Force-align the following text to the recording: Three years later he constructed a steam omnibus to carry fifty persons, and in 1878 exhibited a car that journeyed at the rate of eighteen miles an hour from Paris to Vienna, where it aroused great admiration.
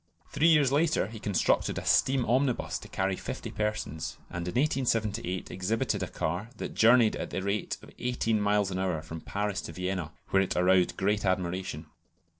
Three 0.31 0.47
years 0.47 0.71
later 0.71 1.05
he 1.09 1.19
constructed 1.19 1.77
a 1.77 1.85
steam 1.85 2.25
omnibus 2.25 2.79
to 2.79 2.87
carry 2.87 3.15
fifty 3.15 3.51
persons, 3.51 4.17
and 4.31 4.47
in 4.47 4.55
1878 4.55 5.51
exhibited 5.51 6.01
a 6.01 6.07
car 6.07 6.49
that 6.57 6.73
journeyed 6.73 7.15
at 7.17 7.29
the 7.29 7.43
rate 7.43 7.77
of 7.83 7.91
eighteen 7.99 8.41
miles 8.41 8.71
an 8.71 8.79
hour 8.79 9.03
from 9.03 9.21
Paris 9.21 9.61
to 9.61 9.73
Vienna, 9.73 10.11
where 10.29 10.41
it 10.41 10.55
aroused 10.55 10.97
great 10.97 11.23
admiration. 11.23 11.85